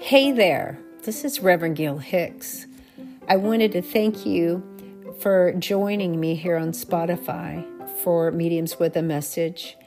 [0.00, 2.66] Hey there, this is Reverend Gail Hicks.
[3.26, 4.62] I wanted to thank you
[5.18, 7.64] for joining me here on Spotify
[8.02, 9.78] for Mediums with a Message.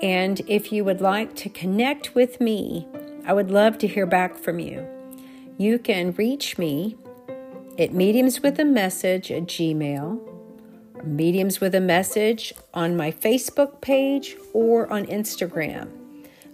[0.00, 2.88] And if you would like to connect with me,
[3.26, 4.88] I would love to hear back from you.
[5.58, 6.96] You can reach me
[7.78, 10.33] at mediums with a message at gmail
[11.06, 15.88] mediums with a message on my facebook page or on instagram.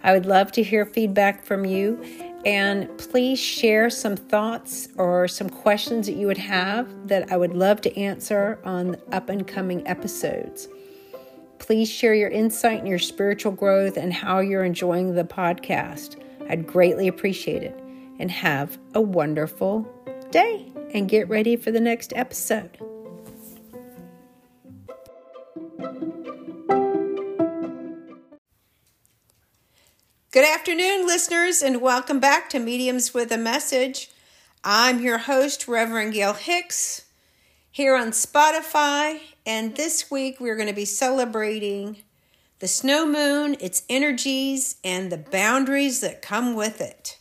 [0.03, 2.03] I would love to hear feedback from you
[2.45, 7.53] and please share some thoughts or some questions that you would have that i would
[7.53, 10.67] love to answer on up and coming episodes.
[11.61, 16.19] Please share your insight and your spiritual growth and how you're enjoying the podcast.
[16.49, 17.79] I'd greatly appreciate it
[18.17, 19.87] and have a wonderful
[20.31, 22.79] day and get ready for the next episode.
[30.31, 34.09] Good afternoon, listeners, and welcome back to Mediums with a Message.
[34.63, 37.03] I'm your host, Reverend Gail Hicks,
[37.69, 41.97] here on Spotify, and this week we're going to be celebrating
[42.59, 47.17] the snow moon, its energies, and the boundaries that come with it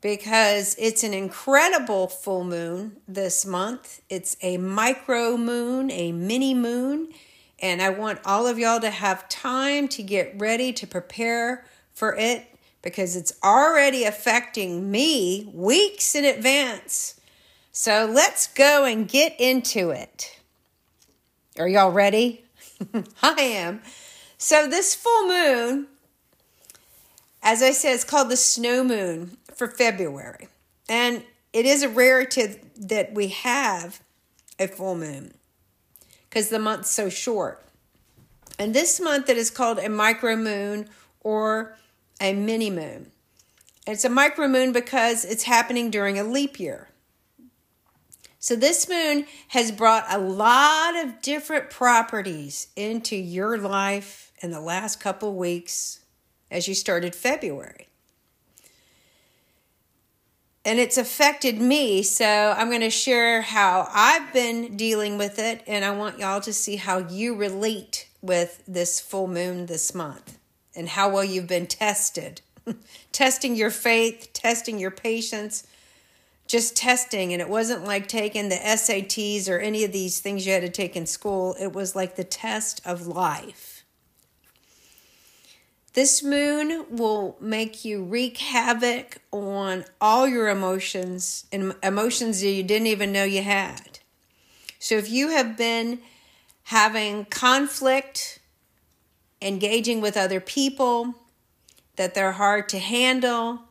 [0.00, 4.00] because it's an incredible full moon this month.
[4.08, 7.12] It's a micro moon, a mini moon,
[7.60, 12.14] and I want all of y'all to have time to get ready to prepare for
[12.16, 12.46] it
[12.82, 17.20] because it's already affecting me weeks in advance.
[17.72, 20.38] So let's go and get into it.
[21.58, 22.44] Are y'all ready?
[23.22, 23.82] I am.
[24.40, 25.88] So, this full moon,
[27.42, 30.46] as I said, it's called the snow moon for February.
[30.88, 34.00] And it is a rarity that we have
[34.60, 35.34] a full moon
[36.38, 37.64] because the month's so short.
[38.60, 40.88] And this month it is called a micro moon
[41.20, 41.76] or
[42.20, 43.10] a mini moon.
[43.88, 46.90] It's a micro moon because it's happening during a leap year.
[48.38, 54.60] So this moon has brought a lot of different properties into your life in the
[54.60, 56.04] last couple weeks
[56.52, 57.87] as you started February
[60.68, 62.02] and it's affected me.
[62.02, 66.42] So I'm going to share how I've been dealing with it, and I want y'all
[66.42, 70.38] to see how you relate with this full moon this month
[70.76, 72.42] and how well you've been tested.
[73.12, 75.66] testing your faith, testing your patience,
[76.46, 77.32] just testing.
[77.32, 80.68] And it wasn't like taking the SATs or any of these things you had to
[80.68, 83.67] take in school, it was like the test of life.
[85.98, 92.62] This moon will make you wreak havoc on all your emotions and emotions that you
[92.62, 93.98] didn't even know you had.
[94.78, 95.98] So if you have been
[96.62, 98.38] having conflict,
[99.42, 101.16] engaging with other people,
[101.96, 103.62] that they're hard to handle,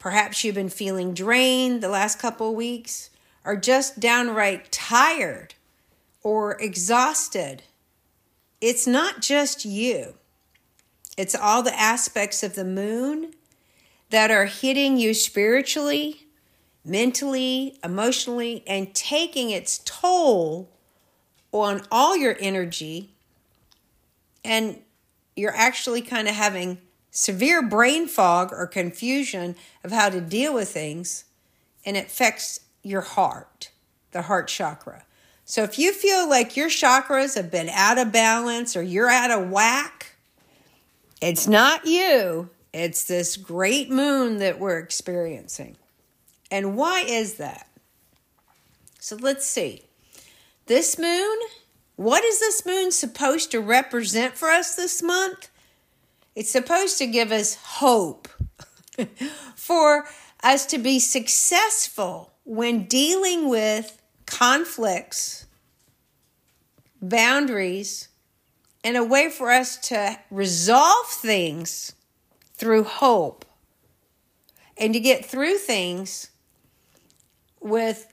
[0.00, 3.08] perhaps you've been feeling drained the last couple of weeks,
[3.44, 5.54] or just downright tired
[6.24, 7.62] or exhausted,
[8.60, 10.14] it's not just you.
[11.16, 13.34] It's all the aspects of the moon
[14.10, 16.26] that are hitting you spiritually,
[16.84, 20.70] mentally, emotionally, and taking its toll
[21.52, 23.10] on all your energy.
[24.44, 24.80] And
[25.36, 26.78] you're actually kind of having
[27.10, 31.24] severe brain fog or confusion of how to deal with things,
[31.84, 33.70] and it affects your heart,
[34.12, 35.04] the heart chakra.
[35.44, 39.30] So if you feel like your chakras have been out of balance or you're out
[39.30, 40.11] of whack,
[41.22, 45.76] it's not you, it's this great moon that we're experiencing.
[46.50, 47.68] And why is that?
[48.98, 49.82] So let's see.
[50.66, 51.38] This moon,
[51.96, 55.48] what is this moon supposed to represent for us this month?
[56.34, 58.28] It's supposed to give us hope
[59.54, 60.06] for
[60.42, 65.46] us to be successful when dealing with conflicts,
[67.00, 68.08] boundaries,
[68.84, 71.94] and a way for us to resolve things
[72.54, 73.44] through hope
[74.76, 76.30] and to get through things
[77.60, 78.12] with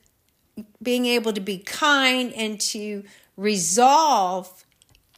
[0.81, 3.03] being able to be kind and to
[3.38, 4.65] resolve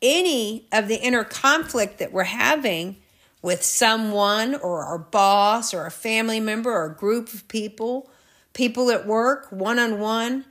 [0.02, 2.98] any of the inner conflict that we're having
[3.42, 8.10] with someone or our boss or a family member or a group of people,
[8.54, 10.46] people at work, one on one.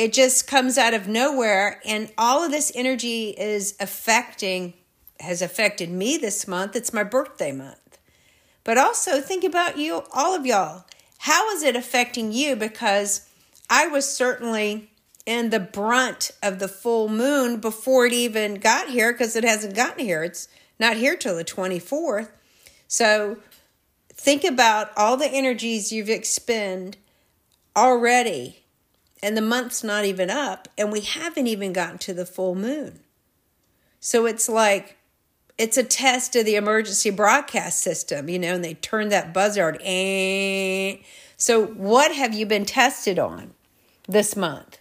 [0.00, 1.78] It just comes out of nowhere.
[1.84, 4.72] And all of this energy is affecting,
[5.20, 6.74] has affected me this month.
[6.74, 7.98] It's my birthday month.
[8.64, 10.86] But also think about you, all of y'all.
[11.18, 12.56] How is it affecting you?
[12.56, 13.28] Because
[13.68, 14.90] I was certainly
[15.26, 19.76] in the brunt of the full moon before it even got here because it hasn't
[19.76, 20.24] gotten here.
[20.24, 20.48] It's
[20.78, 22.30] not here till the 24th.
[22.88, 23.36] So
[24.14, 26.96] think about all the energies you've expended
[27.76, 28.59] already,
[29.22, 33.00] and the month's not even up, and we haven't even gotten to the full moon.
[34.00, 34.96] So it's like,
[35.58, 39.78] it's a test of the emergency broadcast system, you know, and they turn that buzzard.
[39.82, 40.96] Eh.
[41.36, 43.52] So, what have you been tested on
[44.08, 44.78] this month?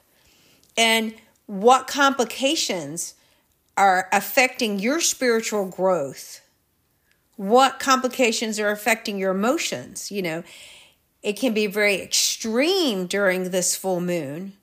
[0.78, 1.16] And
[1.48, 3.16] what complications
[3.76, 6.42] are affecting your spiritual growth?
[7.36, 10.12] What complications are affecting your emotions?
[10.12, 10.44] You know,
[11.22, 14.54] it can be very extreme during this full moon.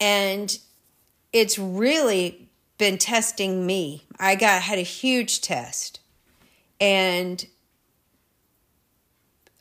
[0.00, 0.56] And
[1.32, 2.48] it's really
[2.78, 4.04] been testing me.
[4.18, 6.00] I got had a huge test.
[6.80, 7.44] And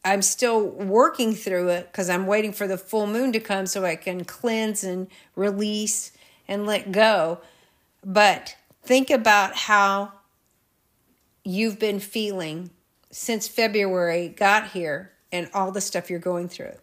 [0.05, 3.83] I'm still working through it because I'm waiting for the full moon to come so
[3.83, 6.11] I can cleanse and release
[6.47, 7.41] and let go.
[8.05, 10.13] But think about how
[11.43, 12.69] you've been feeling
[13.09, 16.75] since February got here and all the stuff you're going through.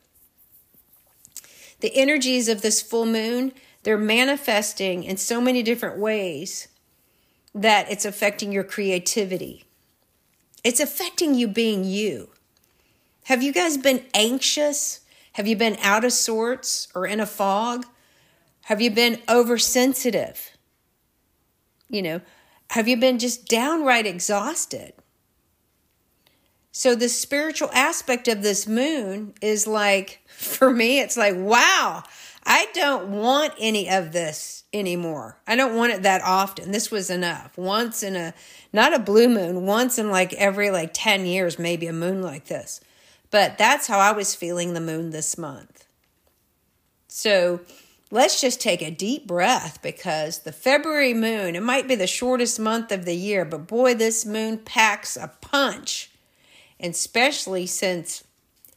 [1.81, 3.53] The energies of this full moon
[3.85, 6.69] they're manifesting in so many different ways
[7.55, 9.65] that it's affecting your creativity.
[10.65, 12.31] It's affecting you being you.
[13.25, 15.01] Have you guys been anxious?
[15.33, 17.85] Have you been out of sorts or in a fog?
[18.63, 20.57] Have you been oversensitive?
[21.91, 22.21] You know,
[22.71, 24.95] have you been just downright exhausted?
[26.77, 32.03] So, the spiritual aspect of this moon is like, for me, it's like, wow,
[32.45, 35.39] I don't want any of this anymore.
[35.47, 36.73] I don't want it that often.
[36.73, 37.57] This was enough.
[37.57, 38.35] Once in a,
[38.73, 42.47] not a blue moon, once in like every like 10 years, maybe a moon like
[42.47, 42.81] this.
[43.31, 45.87] But that's how I was feeling the moon this month.
[47.07, 47.61] So
[48.11, 52.59] let's just take a deep breath because the February moon, it might be the shortest
[52.59, 56.11] month of the year, but boy, this moon packs a punch.
[56.85, 58.25] And especially since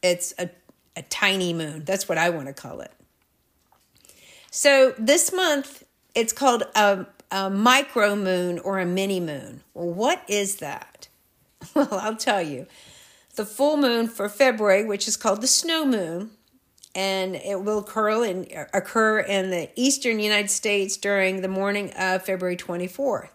[0.02, 0.48] it's a,
[0.96, 1.84] a tiny moon.
[1.84, 2.90] That's what I want to call it.
[4.50, 5.84] So this month,
[6.14, 9.62] it's called a, a micro moon or a mini moon.
[9.74, 11.08] Well, what is that?
[11.74, 12.66] Well, I'll tell you.
[13.34, 16.30] The full moon for February, which is called the snow moon,
[16.94, 22.24] and it will occur in, occur in the eastern United States during the morning of
[22.24, 23.28] February 24th.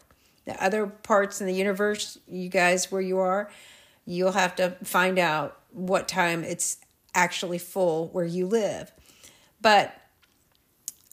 [0.45, 3.51] The other parts in the universe, you guys, where you are,
[4.05, 6.77] you'll have to find out what time it's
[7.15, 8.91] actually full where you live.
[9.61, 9.95] But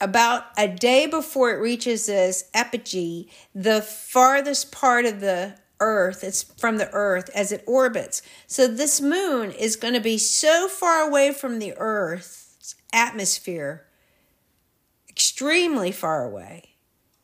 [0.01, 6.43] about a day before it reaches its apogee, the farthest part of the Earth, it's
[6.43, 8.23] from the Earth as it orbits.
[8.47, 13.87] So this moon is going to be so far away from the Earth's atmosphere,
[15.09, 16.75] extremely far away.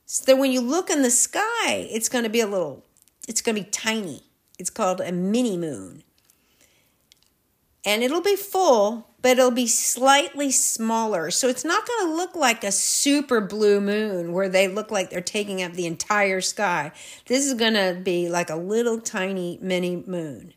[0.07, 2.85] So that when you look in the sky, it's going to be a little,
[3.29, 4.23] it's going to be tiny.
[4.59, 6.03] It's called a mini moon.
[7.85, 11.31] And it'll be full, but it'll be slightly smaller.
[11.31, 15.11] So it's not going to look like a super blue moon where they look like
[15.11, 16.91] they're taking up the entire sky.
[17.27, 20.55] This is going to be like a little tiny mini moon.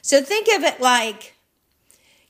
[0.00, 1.34] So think of it like,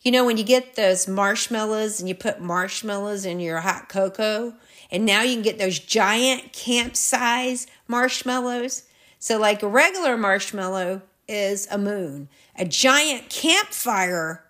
[0.03, 4.55] you know, when you get those marshmallows and you put marshmallows in your hot cocoa,
[4.91, 8.85] and now you can get those giant camp size marshmallows.
[9.19, 14.45] So, like a regular marshmallow is a moon, a giant campfire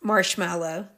[0.00, 0.88] marshmallow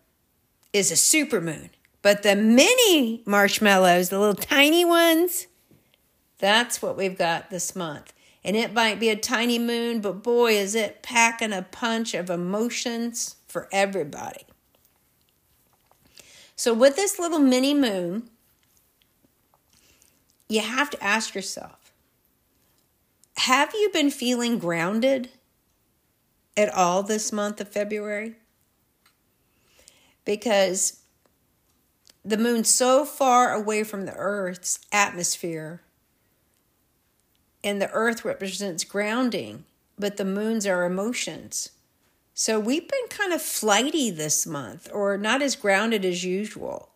[0.73, 1.71] is a supermoon.
[2.03, 5.47] But the mini marshmallows, the little tiny ones,
[6.39, 8.13] that's what we've got this month.
[8.45, 12.31] And it might be a tiny moon, but boy, is it packing a punch of
[12.31, 14.45] emotions for everybody.
[16.55, 18.29] So, with this little mini moon,
[20.49, 21.86] you have to ask yourself
[23.39, 25.31] have you been feeling grounded
[26.57, 28.37] at all this month of February?
[30.27, 31.01] because
[32.23, 35.81] the moon's so far away from the earth's atmosphere
[37.65, 39.65] and the earth represents grounding
[39.99, 41.71] but the moons are emotions.
[42.35, 46.91] So we've been kind of flighty this month or not as grounded as usual.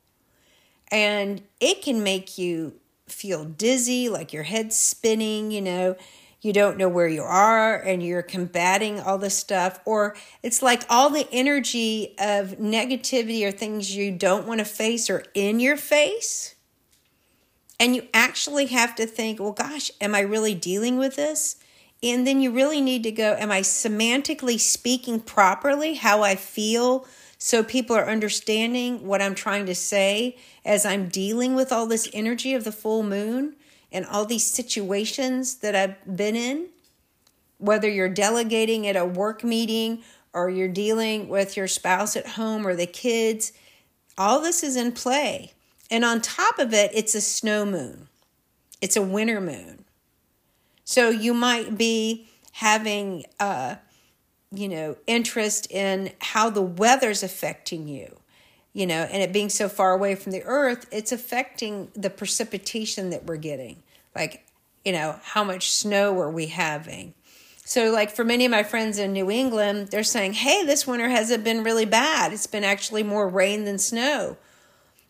[0.93, 2.75] And it can make you
[3.07, 5.97] feel dizzy like your head's spinning you know
[6.41, 10.85] you don't know where you are and you're combating all this stuff or it's like
[10.89, 15.77] all the energy of negativity or things you don't want to face are in your
[15.77, 16.55] face.
[17.79, 21.57] And you actually have to think well gosh am i really dealing with this?
[22.03, 27.07] And then you really need to go am i semantically speaking properly how i feel
[27.43, 32.07] so people are understanding what I'm trying to say as I'm dealing with all this
[32.13, 33.57] energy of the full moon
[33.93, 36.69] and all these situations that I've been in.
[37.59, 42.67] Whether you're delegating at a work meeting or you're dealing with your spouse at home
[42.67, 43.53] or the kids,
[44.17, 45.53] all this is in play.
[45.91, 48.09] And on top of it, it's a snow moon,
[48.81, 49.85] it's a winter moon.
[50.85, 53.77] So you might be having, uh,
[54.53, 58.19] you know, interest in how the weather's affecting you,
[58.73, 63.11] you know, and it being so far away from the earth, it's affecting the precipitation
[63.11, 63.83] that we're getting.
[64.15, 64.47] Like,
[64.85, 67.15] you know, how much snow are we having?
[67.65, 71.09] So, like for many of my friends in New England, they're saying, hey, this winter
[71.09, 72.33] hasn't been really bad.
[72.33, 74.37] It's been actually more rain than snow.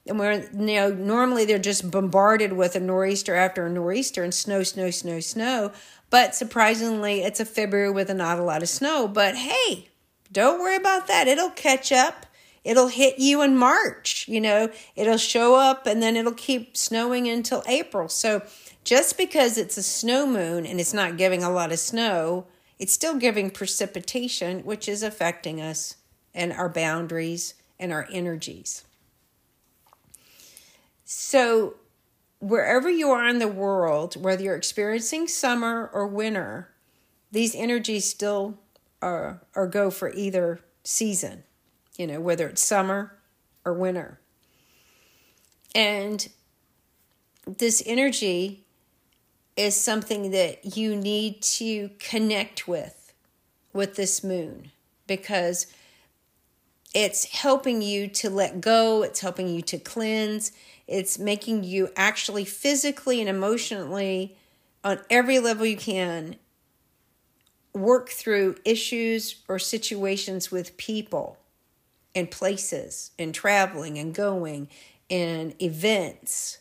[0.07, 4.35] And we're, you know, normally they're just bombarded with a nor'easter after a nor'easter and
[4.35, 5.73] snow, snow, snow, snow.
[6.09, 9.07] But surprisingly, it's a February with not a lot of snow.
[9.07, 9.89] But hey,
[10.33, 11.29] don't worry about that.
[11.29, 12.27] It'll catch up.
[12.65, 14.27] It'll hit you in March.
[14.29, 18.09] You know, it'll show up and then it'll keep snowing until April.
[18.09, 18.43] So,
[18.83, 22.47] just because it's a snow moon and it's not giving a lot of snow,
[22.79, 25.97] it's still giving precipitation, which is affecting us
[26.35, 28.85] and our boundaries and our energies.
[31.05, 31.75] So,
[32.39, 36.71] wherever you are in the world, whether you're experiencing summer or winter,
[37.33, 38.59] these energies still
[39.03, 41.45] uh, are or go for either season,
[41.97, 43.19] you know, whether it's summer
[43.65, 44.21] or winter.
[45.75, 46.29] And
[47.47, 48.65] this energy
[49.57, 53.13] is something that you need to connect with
[53.73, 54.71] with this moon
[55.07, 55.67] because
[56.95, 60.53] it's helping you to let go, it's helping you to cleanse,
[60.89, 64.37] it's making you actually physically and emotionally
[64.83, 66.37] on every level you can
[67.73, 71.37] work through issues or situations with people
[72.15, 74.69] and places and traveling and going
[75.09, 76.59] and events.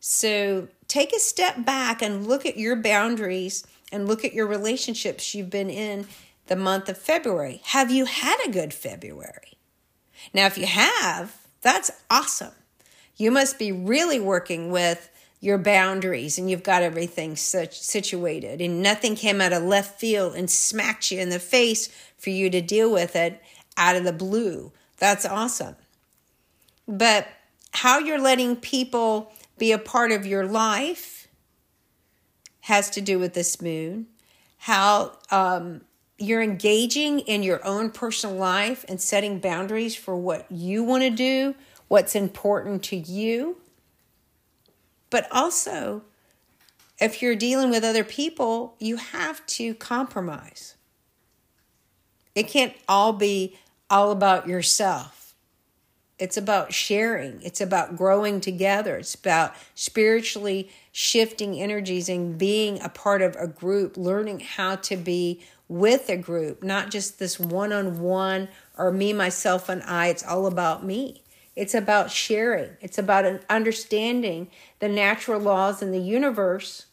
[0.00, 5.34] So take a step back and look at your boundaries and look at your relationships
[5.34, 6.06] you've been in
[6.46, 7.62] the month of February.
[7.66, 9.58] Have you had a good February?
[10.32, 12.52] Now, if you have, that's awesome.
[13.16, 15.10] You must be really working with
[15.40, 20.34] your boundaries and you've got everything such situated and nothing came out of left field
[20.34, 23.42] and smacked you in the face for you to deal with it
[23.76, 24.72] out of the blue.
[24.98, 25.76] That's awesome.
[26.86, 27.28] But
[27.72, 31.28] how you're letting people be a part of your life
[32.60, 34.06] has to do with this moon.
[34.58, 35.82] How um,
[36.18, 41.10] you're engaging in your own personal life and setting boundaries for what you want to
[41.10, 41.54] do,
[41.88, 43.58] what's important to you.
[45.10, 46.02] But also,
[47.00, 50.76] if you're dealing with other people, you have to compromise.
[52.34, 53.58] It can't all be
[53.90, 55.34] all about yourself.
[56.18, 57.42] It's about sharing.
[57.42, 58.96] It's about growing together.
[58.96, 64.96] It's about spiritually shifting energies and being a part of a group, learning how to
[64.96, 68.48] be with a group, not just this one on one
[68.78, 70.08] or me, myself, and I.
[70.08, 71.22] It's all about me.
[71.56, 72.70] It's about sharing.
[72.80, 74.48] It's about understanding
[74.78, 76.86] the natural laws in the universe,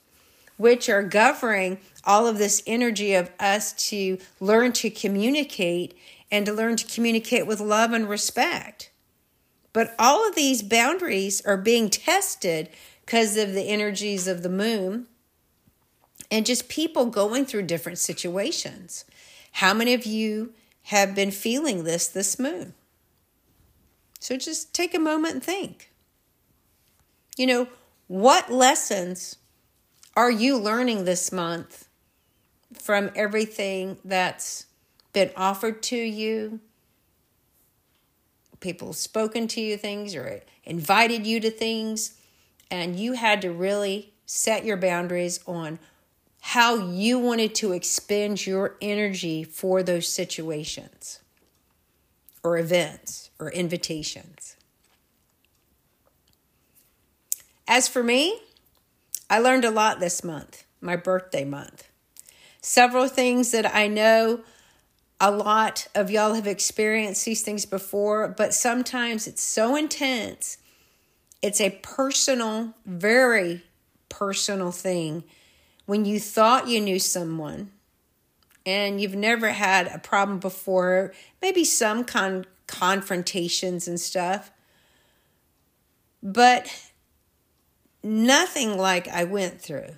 [0.58, 5.96] which are governing all of this energy of us to learn to communicate
[6.32, 8.92] and to learn to communicate with love and respect.
[9.74, 12.70] But all of these boundaries are being tested
[13.06, 15.08] because of the energies of the moon
[16.30, 19.06] and just people going through different situations.
[19.54, 22.74] How many of you have been feeling this this moon?
[24.20, 25.92] So just take a moment and think.
[27.38, 27.68] You know,
[28.08, 29.38] what lessons
[30.16, 31.88] are you learning this month
[32.74, 34.66] from everything that's
[35.13, 36.60] been offered to you,
[38.60, 42.18] people spoken to you things or invited you to things,
[42.70, 45.80] and you had to really set your boundaries on
[46.41, 51.20] how you wanted to expend your energy for those situations
[52.44, 54.56] or events or invitations.
[57.68, 58.41] As for me,
[59.30, 61.88] I learned a lot this month, my birthday month.
[62.62, 64.41] Several things that I know
[65.22, 70.58] a lot of y'all have experienced these things before, but sometimes it's so intense.
[71.44, 73.62] It's a personal, very
[74.10, 75.24] personal thing
[75.86, 77.70] when you thought you knew someone
[78.66, 84.51] and you've never had a problem before, maybe some con- confrontations and stuff,
[86.24, 86.68] but
[88.01, 89.98] nothing like I went through.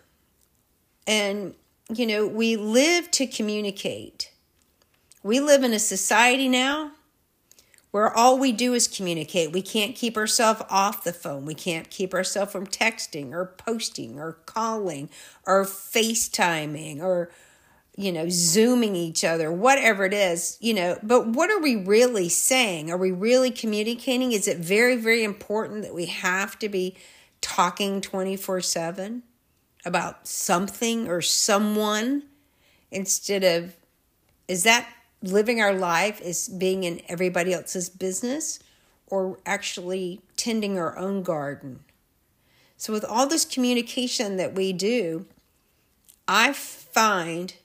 [1.07, 1.55] And,
[1.93, 4.32] you know, we live to communicate
[5.23, 6.91] we live in a society now
[7.91, 9.51] where all we do is communicate.
[9.51, 11.45] We can't keep ourselves off the phone.
[11.45, 15.09] We can't keep ourselves from texting or posting or calling
[15.45, 17.31] or FaceTiming or
[17.95, 22.27] you know, zooming each other, whatever it is, you know, but what are we really
[22.27, 22.89] saying?
[22.89, 24.31] Are we really communicating?
[24.31, 26.95] Is it very, very important that we have to be
[27.41, 29.21] talking 24 7
[29.85, 32.23] about something or someone
[32.89, 33.75] instead of,
[34.47, 34.87] is that
[35.23, 38.59] living our life is being in everybody else's business
[39.07, 41.79] or actually tending our own garden?
[42.77, 45.25] So, with all this communication that we do,
[46.27, 47.55] I find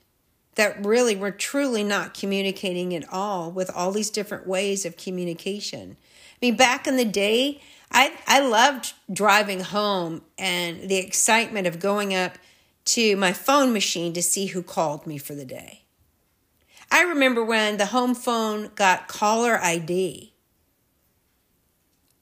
[0.55, 5.95] that really we're truly not communicating at all with all these different ways of communication.
[6.33, 7.61] I mean, back in the day,
[7.91, 12.37] I, I loved driving home and the excitement of going up
[12.85, 15.78] to my phone machine to see who called me for the day.
[16.91, 20.33] I remember when the home phone got caller ID.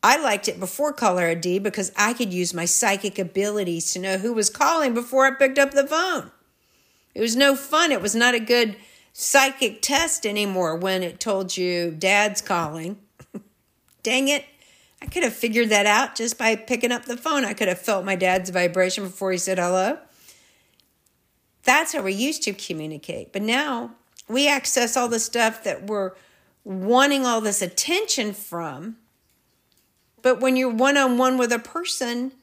[0.03, 4.17] I liked it before caller ID because I could use my psychic abilities to know
[4.17, 6.31] who was calling before I picked up the phone.
[7.15, 7.91] It was no fun.
[7.91, 8.75] It was not a good
[9.11, 12.97] psychic test anymore when it told you dad's calling.
[14.03, 14.45] Dang it.
[15.01, 17.43] I could have figured that out just by picking up the phone.
[17.43, 19.97] I could have felt my dad's vibration before he said hello.
[21.63, 23.33] That's how we used to communicate.
[23.33, 23.96] But now
[24.27, 26.11] we access all the stuff that we're
[26.63, 28.97] wanting all this attention from.
[30.21, 32.33] But when you're one on one with a person,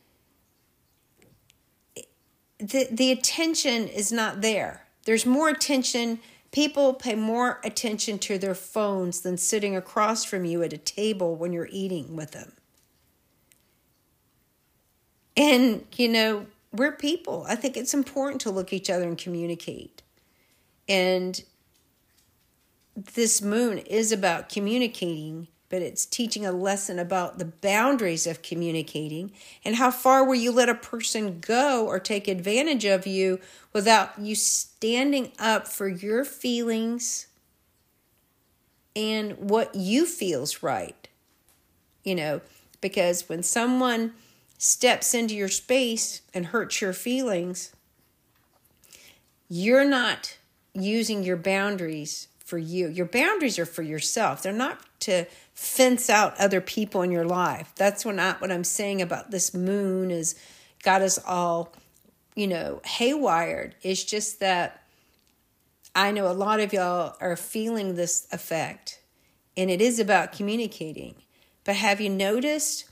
[2.59, 4.87] the, the attention is not there.
[5.05, 6.21] There's more attention.
[6.51, 11.37] People pay more attention to their phones than sitting across from you at a table
[11.37, 12.53] when you're eating with them.
[15.37, 17.45] And, you know, we're people.
[17.49, 20.03] I think it's important to look each other and communicate.
[20.89, 21.43] And
[22.97, 29.33] this moon is about communicating but it's teaching a lesson about the boundaries of communicating
[29.65, 33.41] and how far will you let a person go or take advantage of you
[33.73, 37.27] without you standing up for your feelings
[38.95, 41.09] and what you feels right.
[42.05, 42.41] You know,
[42.81, 44.13] because when someone
[44.59, 47.73] steps into your space and hurts your feelings,
[49.49, 50.39] you're not
[50.73, 52.89] using your boundaries for you.
[52.89, 54.43] Your boundaries are for yourself.
[54.43, 57.73] They're not to fence out other people in your life.
[57.77, 60.35] That's what not what I'm saying about this moon is
[60.83, 61.73] got us all,
[62.35, 63.73] you know, haywired.
[63.83, 64.83] It's just that
[65.95, 69.01] I know a lot of y'all are feeling this effect
[69.57, 71.15] and it is about communicating.
[71.65, 72.85] But have you noticed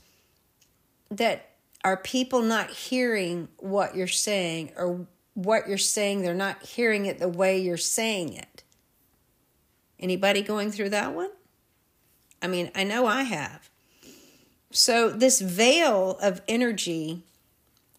[1.11, 1.49] that
[1.83, 7.19] are people not hearing what you're saying or what you're saying they're not hearing it
[7.19, 8.52] the way you're saying it?
[9.99, 11.29] Anybody going through that one?
[12.41, 13.69] I mean, I know I have.
[14.71, 17.23] So, this veil of energy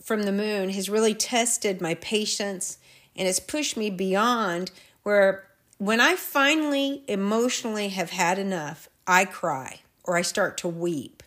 [0.02, 2.78] from the moon has really tested my patience
[3.16, 4.70] and it's pushed me beyond
[5.02, 5.46] where
[5.78, 11.22] when I finally emotionally have had enough, I cry or I start to weep.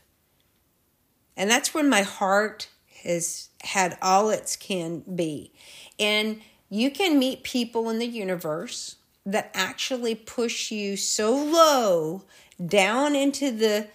[1.35, 2.69] And that's when my heart
[3.03, 5.53] has had all it can be.
[5.99, 8.95] And you can meet people in the universe
[9.27, 12.23] that actually push you so low
[12.65, 13.87] down into the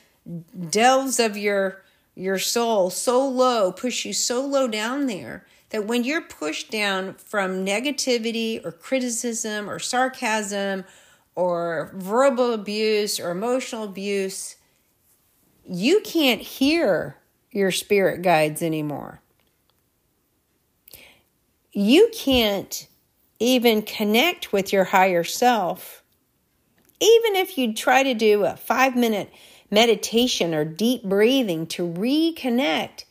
[0.70, 1.82] delves of your
[2.14, 7.14] your soul so low, push you so low down there that when you're pushed down
[7.14, 10.84] from negativity or criticism or sarcasm
[11.34, 14.56] or verbal abuse or emotional abuse,
[15.64, 17.16] you can't hear
[17.50, 19.22] your spirit guides anymore.
[21.72, 22.86] You can't
[23.42, 26.02] even connect with your higher self
[27.02, 29.28] even if you try to do a five minute
[29.72, 33.04] meditation or deep breathing to reconnect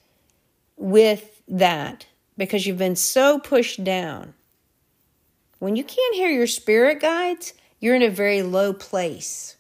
[0.77, 2.05] with that
[2.37, 4.33] because you've been so pushed down.
[5.59, 9.57] When you can't hear your spirit guides, you're in a very low place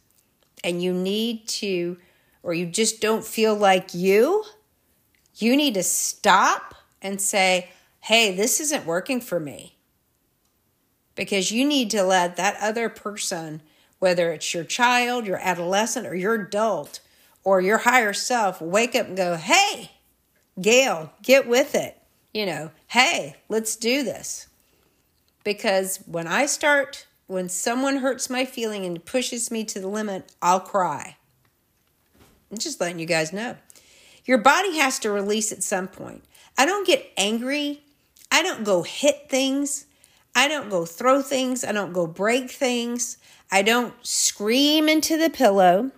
[0.63, 1.97] and you need to,
[2.41, 4.45] or you just don't feel like you,
[5.35, 9.75] you need to stop and say, hey, this isn't working for me.
[11.15, 13.61] Because you need to let that other person
[14.01, 17.01] whether it's your child, your adolescent, or your adult,
[17.43, 19.91] or your higher self, wake up and go, hey,
[20.59, 22.01] Gail, get with it.
[22.33, 24.47] You know, hey, let's do this.
[25.43, 30.31] Because when I start, when someone hurts my feeling and pushes me to the limit,
[30.41, 31.17] I'll cry.
[32.51, 33.55] I'm just letting you guys know.
[34.25, 36.23] Your body has to release at some point.
[36.57, 37.81] I don't get angry.
[38.31, 39.85] I don't go hit things.
[40.35, 41.63] I don't go throw things.
[41.63, 43.17] I don't go break things.
[43.51, 45.91] I don't scream into the pillow.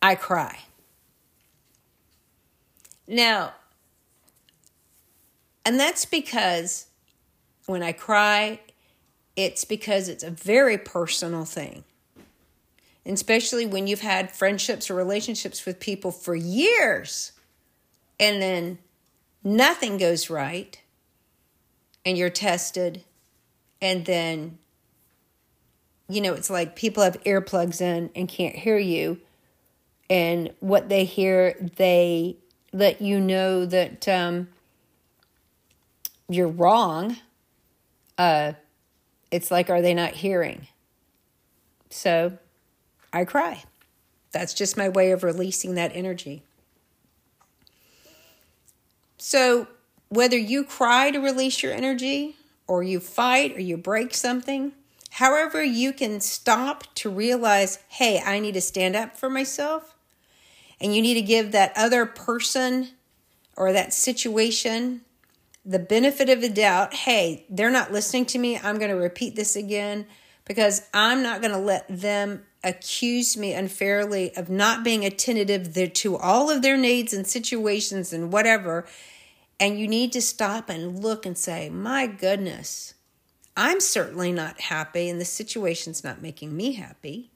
[0.00, 0.58] I cry.
[3.06, 3.54] Now,
[5.64, 6.86] and that's because
[7.66, 8.60] when I cry,
[9.36, 11.84] it's because it's a very personal thing.
[13.04, 17.32] And especially when you've had friendships or relationships with people for years
[18.20, 18.78] and then
[19.42, 20.80] nothing goes right
[22.04, 23.02] and you're tested
[23.80, 24.58] and then
[26.08, 29.20] you know it's like people have earplugs in and can't hear you
[30.10, 32.36] and what they hear they
[32.72, 34.48] let you know that um,
[36.28, 37.16] you're wrong
[38.18, 38.52] uh,
[39.30, 40.68] it's like are they not hearing?
[41.90, 42.38] So
[43.12, 43.64] i cry.
[44.30, 46.42] That's just my way of releasing that energy.
[49.18, 49.66] So
[50.12, 54.72] whether you cry to release your energy or you fight or you break something
[55.12, 59.94] however you can stop to realize hey i need to stand up for myself
[60.80, 62.88] and you need to give that other person
[63.56, 65.02] or that situation
[65.64, 68.58] the benefit of the doubt hey, they're not listening to me.
[68.58, 70.06] I'm going to repeat this again
[70.44, 76.16] because I'm not going to let them accuse me unfairly of not being attentive to
[76.16, 78.86] all of their needs and situations and whatever.
[79.62, 82.94] And you need to stop and look and say, my goodness,
[83.56, 87.30] I'm certainly not happy, and the situation's not making me happy.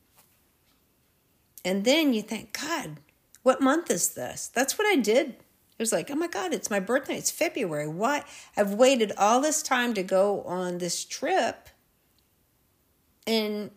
[1.65, 2.97] And then you think, God,
[3.45, 4.49] what month is this?
[4.49, 5.29] That's what I did.
[5.29, 7.17] It was like, oh my God, it's my birthday.
[7.17, 7.87] It's February.
[7.87, 8.25] Why?
[8.57, 11.69] I've waited all this time to go on this trip.
[13.25, 13.71] And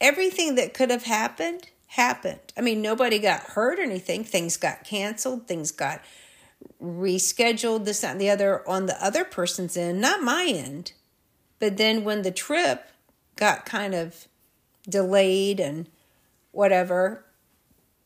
[0.00, 2.40] everything that could have happened happened.
[2.56, 4.24] I mean, nobody got hurt or anything.
[4.24, 6.00] Things got canceled, things got
[6.82, 10.92] rescheduled, this, and the other on the other person's end, not my end.
[11.58, 12.88] But then when the trip
[13.36, 14.26] got kind of
[14.88, 15.88] delayed and
[16.52, 17.24] whatever,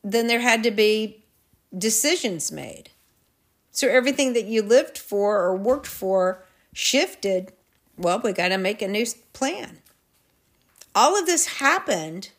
[0.03, 1.25] then there had to be
[1.77, 2.91] decisions made.
[3.71, 7.53] So everything that you lived for or worked for shifted.
[7.97, 9.79] Well, we got to make a new plan.
[10.95, 12.31] All of this happened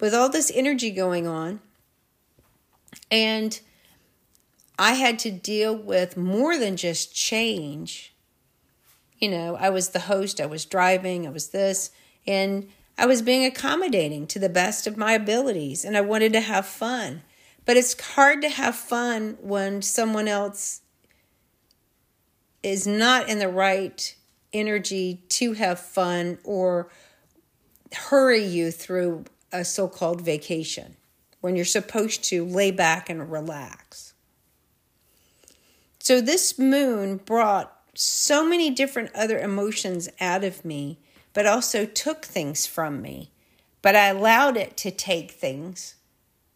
[0.00, 1.60] with all this energy going on.
[3.10, 3.60] And
[4.78, 8.14] I had to deal with more than just change.
[9.18, 11.90] You know, I was the host, I was driving, I was this.
[12.26, 16.40] And I was being accommodating to the best of my abilities and I wanted to
[16.40, 17.22] have fun.
[17.64, 20.82] But it's hard to have fun when someone else
[22.62, 24.14] is not in the right
[24.52, 26.90] energy to have fun or
[27.92, 30.96] hurry you through a so called vacation
[31.40, 34.05] when you're supposed to lay back and relax.
[36.06, 41.00] So, this moon brought so many different other emotions out of me
[41.32, 43.32] but also took things from me.
[43.82, 45.96] But I allowed it to take things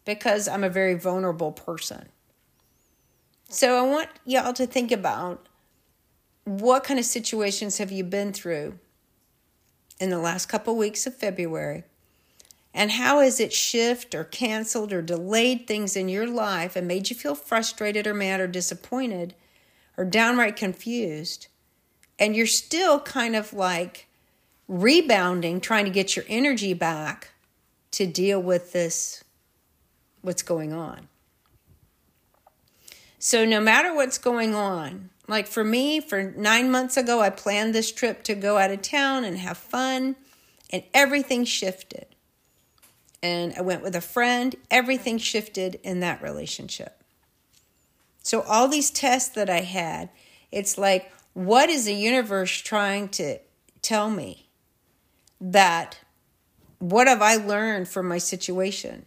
[0.05, 2.07] because I'm a very vulnerable person.
[3.49, 5.45] So I want y'all to think about
[6.45, 8.79] what kind of situations have you been through
[9.99, 11.83] in the last couple weeks of February?
[12.73, 17.09] And how has it shifted or canceled or delayed things in your life and made
[17.09, 19.35] you feel frustrated or mad or disappointed
[19.97, 21.47] or downright confused?
[22.19, 24.07] And you're still kind of like
[24.67, 27.31] rebounding, trying to get your energy back
[27.91, 29.23] to deal with this,
[30.21, 31.07] what's going on.
[33.19, 37.75] So, no matter what's going on, like for me, for nine months ago, I planned
[37.75, 40.15] this trip to go out of town and have fun,
[40.71, 42.07] and everything shifted.
[43.21, 47.00] And I went with a friend, everything shifted in that relationship.
[48.23, 50.09] So, all these tests that I had,
[50.51, 53.39] it's like, what is the universe trying to
[53.81, 54.47] tell me?
[55.41, 55.97] that
[56.77, 59.05] what have I learned from my situation?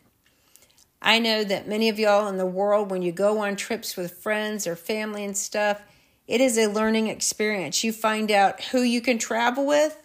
[1.00, 4.18] I know that many of y'all in the world, when you go on trips with
[4.18, 5.80] friends or family and stuff,
[6.26, 7.84] it is a learning experience.
[7.84, 9.96] You find out who you can travel with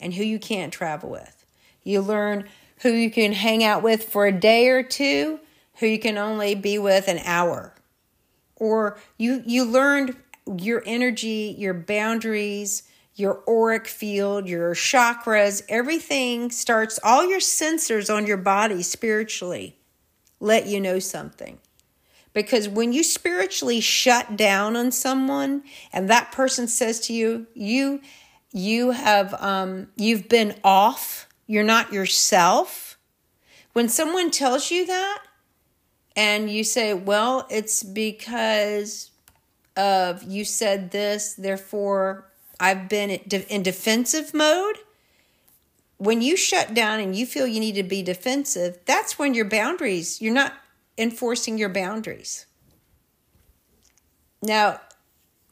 [0.00, 1.44] and who you can't travel with.
[1.82, 2.48] You learn
[2.82, 5.40] who you can hang out with for a day or two,
[5.76, 7.73] who you can only be with an hour.
[8.64, 10.16] Or you you learned
[10.58, 18.26] your energy, your boundaries, your auric field, your chakras, everything starts, all your sensors on
[18.26, 19.76] your body spiritually
[20.40, 21.58] let you know something.
[22.32, 28.00] Because when you spiritually shut down on someone and that person says to you, you,
[28.50, 32.98] you have, um, you've been off, you're not yourself.
[33.74, 35.22] When someone tells you that
[36.16, 39.10] and you say, well, it's because
[39.76, 44.76] of you said this, therefore I've been in defensive mode.
[45.98, 49.44] when you shut down and you feel you need to be defensive, that's when your
[49.44, 50.54] boundaries, you're not
[50.98, 52.46] enforcing your boundaries.
[54.42, 54.80] Now,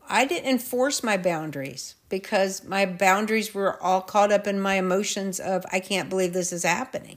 [0.08, 5.40] I didn't enforce my boundaries because my boundaries were all caught up in my emotions
[5.40, 7.16] of, I can't believe this is happening.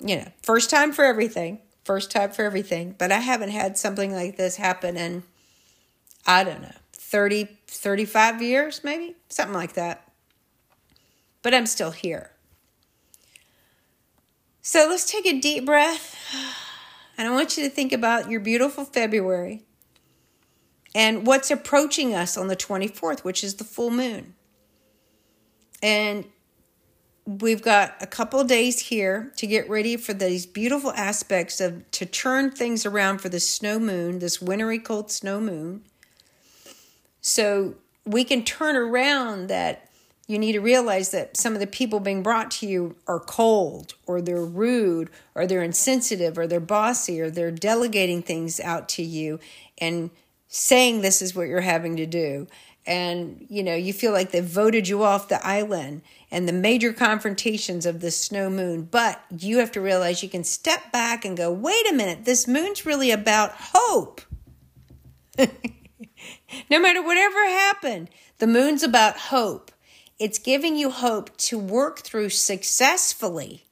[0.00, 2.94] You know, first time for everything, first time for everything.
[2.98, 5.22] But I haven't had something like this happen in,
[6.26, 10.10] I don't know, 30, 35 years, maybe, something like that.
[11.42, 12.30] But I'm still here.
[14.60, 16.16] So let's take a deep breath.
[17.18, 19.64] And I want you to think about your beautiful February
[20.94, 24.34] and what's approaching us on the 24th, which is the full moon.
[25.82, 26.24] And
[27.26, 32.04] we've got a couple days here to get ready for these beautiful aspects of to
[32.04, 35.82] turn things around for the snow moon, this wintry cold snow moon.
[37.20, 39.88] So we can turn around that
[40.26, 43.94] you need to realize that some of the people being brought to you are cold
[44.06, 49.02] or they're rude or they're insensitive or they're bossy or they're delegating things out to
[49.02, 49.38] you
[49.78, 50.10] and
[50.48, 52.46] saying this is what you're having to do
[52.86, 56.92] and you know you feel like they've voted you off the island and the major
[56.92, 61.36] confrontations of the snow moon but you have to realize you can step back and
[61.36, 64.20] go wait a minute this moon's really about hope.
[66.70, 69.70] No matter whatever happened the moon's about hope.
[70.18, 73.66] It's giving you hope to work through successfully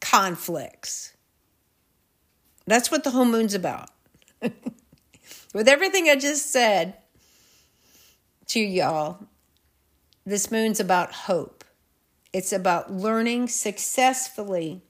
[0.00, 1.12] conflicts.
[2.66, 3.90] That's what the whole moon's about.
[5.54, 6.94] With everything I just said
[8.48, 9.26] to y'all,
[10.24, 11.64] this moon's about hope.
[12.32, 14.82] It's about learning successfully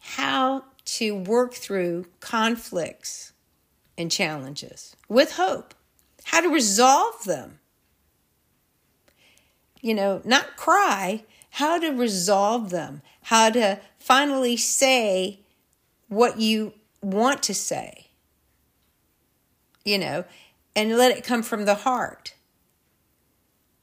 [0.00, 3.32] how to work through conflicts
[3.98, 5.74] and challenges with hope,
[6.24, 7.58] how to resolve them.
[9.80, 15.40] You know, not cry, how to resolve them, how to finally say
[16.08, 18.06] what you want to say
[19.86, 20.24] you know,
[20.76, 22.34] and let it come from the heart.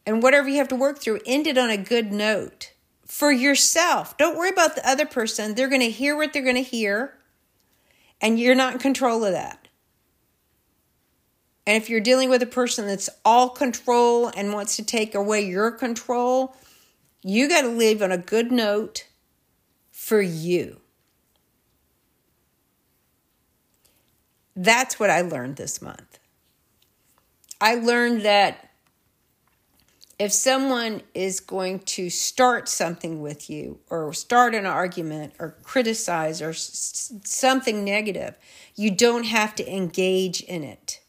[0.05, 2.71] And whatever you have to work through, end it on a good note
[3.05, 4.15] for yourself.
[4.17, 5.55] Don't worry about the other person.
[5.55, 7.17] They're going to hear what they're going to hear,
[8.21, 9.67] and you're not in control of that.
[11.65, 15.41] And if you're dealing with a person that's all control and wants to take away
[15.41, 16.55] your control,
[17.23, 19.07] you got to leave on a good note
[19.89, 20.81] for you.
[24.55, 26.12] That's what I learned this month.
[27.63, 28.71] I learned that
[30.19, 36.41] if someone is going to start something with you or start an argument or criticize
[36.41, 38.37] or s- something negative,
[38.75, 40.99] you don't have to engage in it.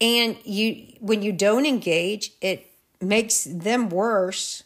[0.00, 2.66] And you when you don't engage, it
[3.00, 4.64] makes them worse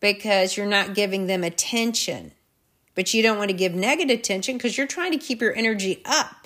[0.00, 2.32] because you're not giving them attention.
[2.94, 6.00] But you don't want to give negative attention because you're trying to keep your energy
[6.06, 6.39] up,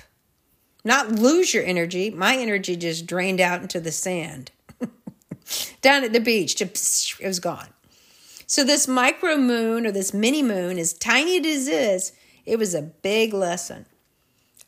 [0.84, 2.10] not lose your energy.
[2.10, 4.50] My energy just drained out into the sand
[5.80, 6.56] down at the beach.
[6.56, 7.68] Just, it was gone.
[8.46, 12.12] So, this micro moon or this mini moon, as tiny as it is,
[12.44, 13.86] it was a big lesson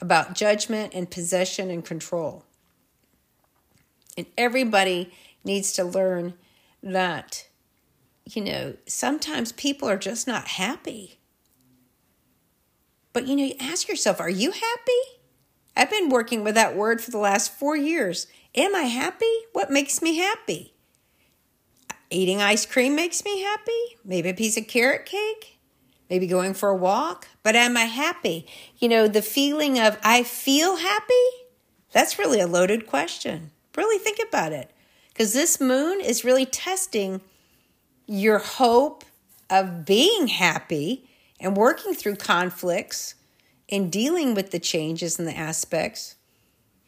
[0.00, 2.44] about judgment and possession and control.
[4.16, 5.12] And everybody
[5.44, 6.34] needs to learn
[6.82, 7.46] that,
[8.24, 11.18] you know, sometimes people are just not happy.
[13.12, 15.15] But you know, you ask yourself, are you happy?
[15.76, 18.26] I've been working with that word for the last four years.
[18.54, 19.32] Am I happy?
[19.52, 20.72] What makes me happy?
[22.08, 23.96] Eating ice cream makes me happy.
[24.04, 25.58] Maybe a piece of carrot cake.
[26.08, 27.28] Maybe going for a walk.
[27.42, 28.46] But am I happy?
[28.78, 31.28] You know, the feeling of I feel happy?
[31.92, 33.50] That's really a loaded question.
[33.76, 34.70] Really think about it.
[35.08, 37.20] Because this moon is really testing
[38.06, 39.04] your hope
[39.50, 41.08] of being happy
[41.40, 43.14] and working through conflicts
[43.68, 46.16] and dealing with the changes and the aspects.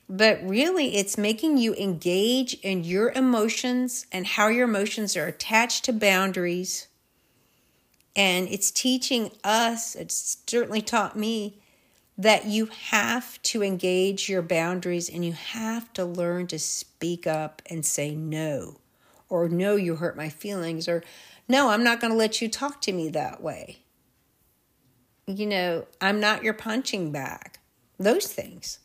[0.08, 5.84] But really, it's making you engage in your emotions and how your emotions are attached
[5.84, 6.88] to boundaries.
[8.16, 11.60] And it's teaching us, it's certainly taught me,
[12.16, 17.62] that you have to engage your boundaries and you have to learn to speak up
[17.66, 18.78] and say no,
[19.28, 21.04] or no, you hurt my feelings, or
[21.46, 23.78] no, I'm not going to let you talk to me that way
[25.28, 27.58] you know, I'm not your punching bag,
[27.98, 28.78] those things.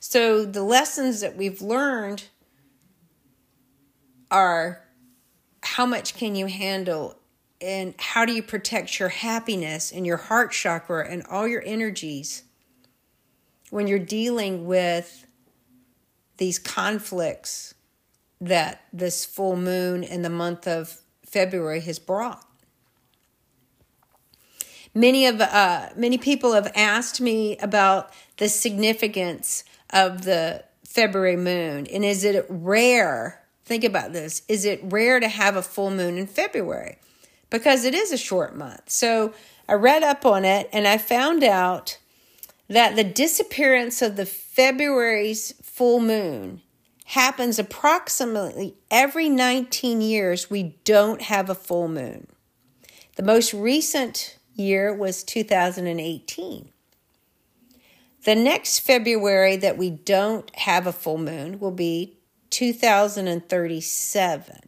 [0.00, 2.24] So the lessons that we've learned
[4.30, 4.82] are
[5.62, 7.16] how much can you handle
[7.60, 12.42] and how do you protect your happiness and your heart chakra and all your energies
[13.70, 15.26] when you're dealing with
[16.36, 17.74] these conflicts
[18.40, 22.44] that this full moon in the month of February has brought.
[24.94, 31.88] Many of uh, many people have asked me about the significance of the February moon,
[31.88, 33.42] and is it rare?
[33.64, 36.98] Think about this: is it rare to have a full moon in February?
[37.50, 38.90] Because it is a short month.
[38.90, 39.34] So
[39.68, 41.98] I read up on it, and I found out
[42.68, 46.62] that the disappearance of the February's full moon
[47.06, 50.48] happens approximately every 19 years.
[50.48, 52.28] We don't have a full moon.
[53.16, 56.70] The most recent year was 2018.
[58.24, 62.16] The next February that we don't have a full moon will be
[62.50, 64.60] 2037.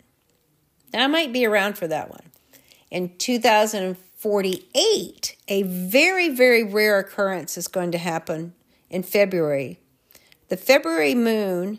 [0.92, 2.32] And I might be around for that one.
[2.90, 8.52] In 2048, a very, very rare occurrence is going to happen
[8.90, 9.80] in February.
[10.48, 11.78] The February moon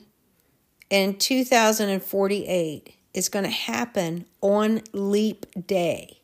[0.90, 6.17] in 2048 is going to happen on leap day.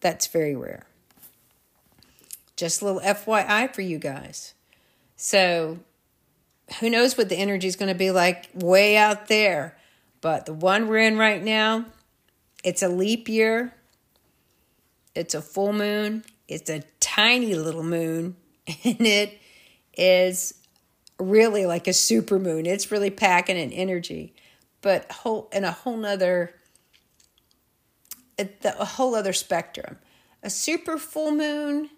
[0.00, 0.84] That's very rare.
[2.56, 4.54] Just a little FYI for you guys.
[5.16, 5.78] So,
[6.80, 9.76] who knows what the energy is going to be like way out there.
[10.20, 11.86] But the one we're in right now,
[12.64, 13.74] it's a leap year.
[15.14, 16.24] It's a full moon.
[16.48, 18.36] It's a tiny little moon.
[18.84, 19.38] And it
[19.96, 20.54] is
[21.20, 22.66] really like a super moon.
[22.66, 24.34] It's really packing an energy.
[24.82, 26.52] But whole in a whole nother
[28.38, 29.98] a whole other spectrum.
[30.42, 31.90] A super full moon,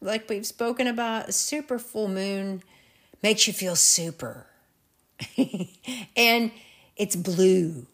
[0.00, 2.62] like we've spoken about, a super full moon
[3.22, 4.46] makes you feel super.
[6.16, 6.50] and
[6.96, 7.86] it's blue.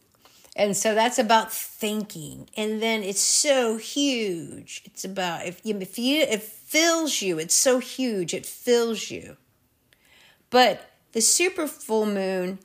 [0.56, 2.48] And so that's about thinking.
[2.56, 4.82] And then it's so huge.
[4.84, 9.36] It's about if you if you it fills you, it's so huge, it fills you.
[10.50, 12.58] But the super full moon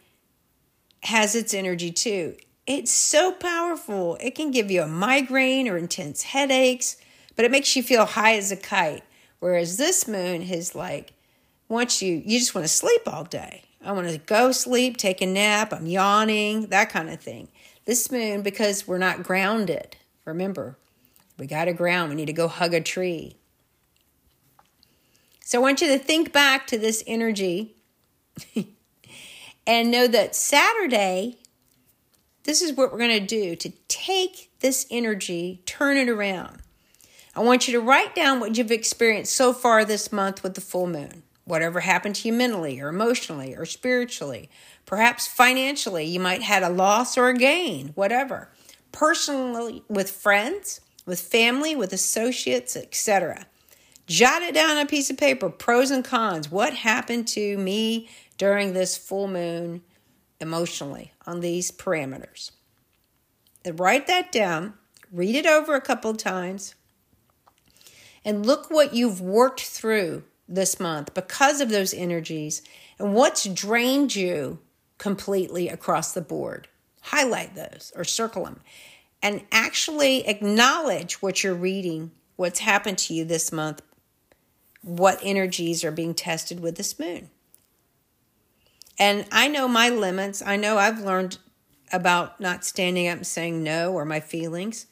[1.03, 2.35] has its energy too.
[2.67, 4.17] It's so powerful.
[4.19, 6.97] It can give you a migraine or intense headaches,
[7.35, 9.03] but it makes you feel high as a kite.
[9.39, 11.13] Whereas this moon is like,
[11.67, 13.63] once you, you just want to sleep all day.
[13.83, 17.49] I want to go sleep, take a nap, I'm yawning, that kind of thing.
[17.85, 20.77] This moon, because we're not grounded, remember,
[21.37, 22.09] we got to ground.
[22.09, 23.35] We need to go hug a tree.
[25.41, 27.75] So I want you to think back to this energy
[29.67, 31.37] and know that Saturday
[32.45, 36.61] this is what we're going to do to take this energy, turn it around.
[37.35, 40.61] I want you to write down what you've experienced so far this month with the
[40.61, 41.23] full moon.
[41.43, 44.49] Whatever happened to you mentally or emotionally or spiritually,
[44.85, 48.49] perhaps financially, you might had a loss or a gain, whatever.
[48.91, 53.47] Personally with friends, with family, with associates, etc.
[54.07, 56.49] Jot it down on a piece of paper, pros and cons.
[56.49, 59.81] What happened to me during this full moon
[60.45, 62.51] emotionally on these parameters.
[63.65, 64.75] Write that down,
[65.11, 66.75] read it over a couple of times,
[68.23, 72.61] and look what you've worked through this month because of those energies
[72.99, 74.59] and what's drained you
[74.99, 76.67] completely across the board.
[77.01, 78.61] Highlight those or circle them
[79.21, 83.81] and actually acknowledge what you're reading, what's happened to you this month,
[84.81, 87.31] what energies are being tested with this moon.
[88.97, 90.41] And I know my limits.
[90.41, 91.37] I know I've learned
[91.91, 94.87] about not standing up and saying no or my feelings.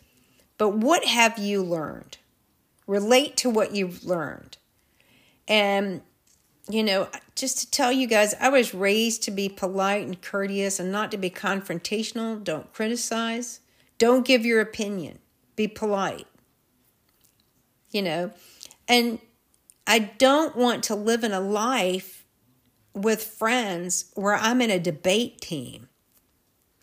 [0.57, 2.17] But what have you learned?
[2.85, 4.57] Relate to what you've learned.
[5.47, 6.01] And,
[6.69, 10.79] you know, just to tell you guys, I was raised to be polite and courteous
[10.79, 12.43] and not to be confrontational.
[12.43, 13.61] Don't criticize.
[13.97, 15.19] Don't give your opinion.
[15.55, 16.27] Be polite.
[17.91, 18.31] You know,
[18.87, 19.19] and
[19.85, 22.22] I don't want to live in a life
[22.93, 25.89] with friends where I'm in a debate team.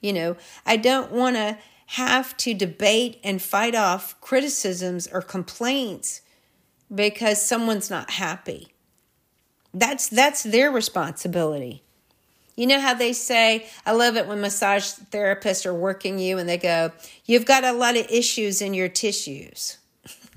[0.00, 6.22] You know, I don't want to have to debate and fight off criticisms or complaints
[6.92, 8.68] because someone's not happy.
[9.74, 11.82] That's that's their responsibility.
[12.56, 16.48] You know how they say, I love it when massage therapists are working you and
[16.48, 16.92] they go,
[17.24, 19.78] You've got a lot of issues in your tissues.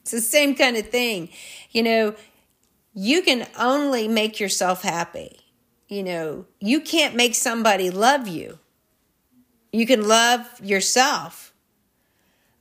[0.00, 1.28] it's the same kind of thing.
[1.70, 2.14] You know,
[2.94, 5.38] you can only make yourself happy.
[5.88, 8.58] You know, you can't make somebody love you.
[9.72, 11.52] You can love yourself,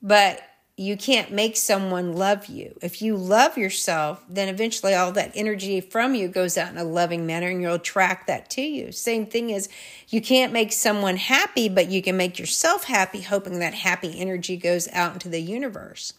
[0.01, 0.41] but
[0.77, 2.77] you can't make someone love you.
[2.81, 6.85] If you love yourself, then eventually all that energy from you goes out in a
[6.85, 8.93] loving manner and you'll attract that to you.
[8.93, 9.67] Same thing is
[10.07, 14.55] you can't make someone happy, but you can make yourself happy, hoping that happy energy
[14.55, 16.13] goes out into the universe.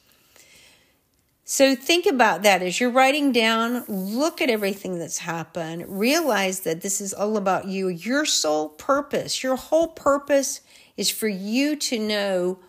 [1.52, 6.80] So think about that as you're writing down, look at everything that's happened, realize that
[6.80, 7.88] this is all about you.
[7.88, 10.60] Your sole purpose, your whole purpose
[10.96, 12.60] is for you to know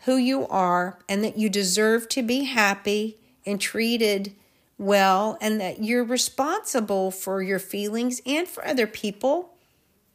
[0.00, 4.34] who you are and that you deserve to be happy and treated
[4.76, 9.54] well and that you're responsible for your feelings and for other people,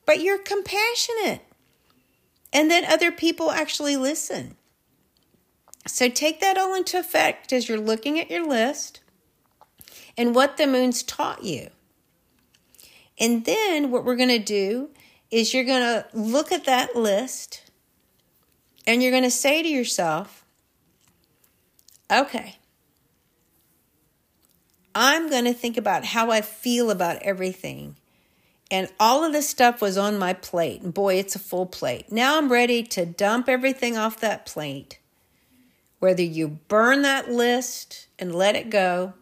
[0.06, 1.42] but you're compassionate
[2.54, 4.57] and that other people actually listen.
[5.88, 9.00] So take that all into effect as you're looking at your list
[10.18, 11.70] and what the moon's taught you.
[13.20, 14.90] And then what we're going to do
[15.32, 17.72] is you're going to look at that list
[18.86, 20.46] and you're going to say to yourself,
[22.12, 22.56] okay,
[24.94, 27.96] I'm going to think about how I feel about everything.
[28.70, 30.82] And all of this stuff was on my plate.
[30.82, 32.12] And boy, it's a full plate.
[32.12, 35.00] Now I'm ready to dump everything off that plate
[36.00, 39.14] whether you burn that list and let it go,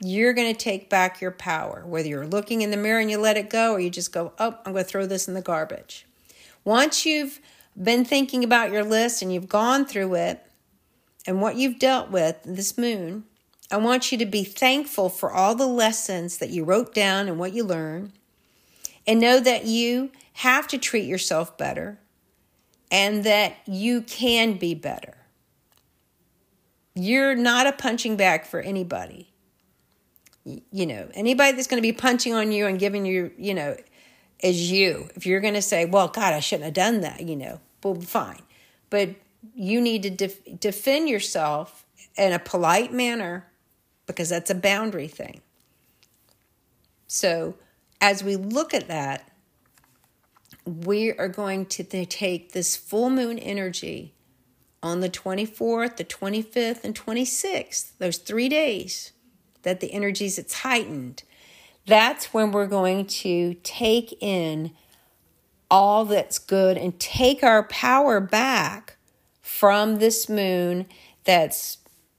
[0.00, 1.84] you're going to take back your power.
[1.86, 4.32] Whether you're looking in the mirror and you let it go, or you just go,
[4.38, 6.06] oh, I'm going to throw this in the garbage.
[6.64, 7.40] Once you've
[7.80, 10.44] been thinking about your list and you've gone through it
[11.26, 13.24] and what you've dealt with this moon,
[13.70, 17.38] I want you to be thankful for all the lessons that you wrote down and
[17.38, 18.12] what you learned.
[19.06, 21.98] And know that you have to treat yourself better
[22.90, 25.23] and that you can be better.
[26.94, 29.32] You're not a punching bag for anybody.
[30.44, 33.76] You know, anybody that's going to be punching on you and giving you, you know,
[34.40, 35.08] is you.
[35.14, 37.94] If you're going to say, well, God, I shouldn't have done that, you know, well,
[37.94, 38.42] fine.
[38.90, 39.16] But
[39.54, 41.84] you need to def- defend yourself
[42.16, 43.46] in a polite manner
[44.06, 45.40] because that's a boundary thing.
[47.06, 47.54] So,
[48.00, 49.30] as we look at that,
[50.66, 54.14] we are going to take this full moon energy
[54.84, 59.12] on the 24th, the 25th, and 26th, those three days
[59.62, 61.22] that the energies it's heightened,
[61.86, 64.72] that's when we're going to take in
[65.70, 68.98] all that's good and take our power back
[69.40, 70.86] from this moon
[71.24, 71.78] that's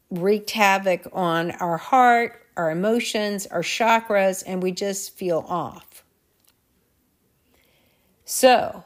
[0.09, 6.03] wreaked havoc on our heart, our emotions, our chakras, and we just feel off.
[8.25, 8.83] So,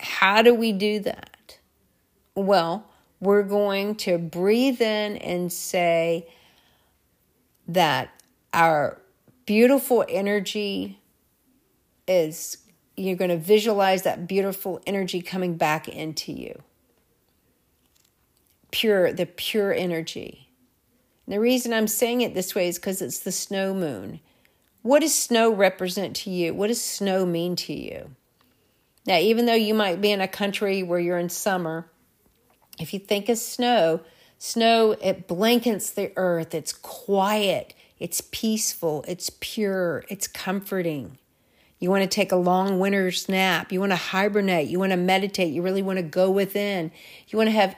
[0.00, 1.37] how do we do that?
[2.38, 2.86] Well,
[3.20, 6.28] we're going to breathe in and say
[7.66, 8.10] that
[8.52, 9.00] our
[9.44, 11.00] beautiful energy
[12.06, 12.58] is,
[12.96, 16.62] you're going to visualize that beautiful energy coming back into you.
[18.70, 20.48] Pure, the pure energy.
[21.26, 24.20] And the reason I'm saying it this way is because it's the snow moon.
[24.82, 26.54] What does snow represent to you?
[26.54, 28.14] What does snow mean to you?
[29.06, 31.90] Now, even though you might be in a country where you're in summer,
[32.78, 34.00] if you think of snow,
[34.38, 36.54] snow, it blankets the earth.
[36.54, 41.18] It's quiet, it's peaceful, it's pure, it's comforting.
[41.80, 43.70] You want to take a long winter's nap.
[43.70, 44.68] You want to hibernate.
[44.68, 45.52] You want to meditate.
[45.52, 46.90] You really want to go within.
[47.28, 47.76] You want to have